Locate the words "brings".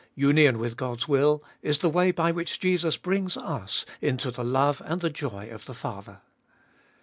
2.97-3.37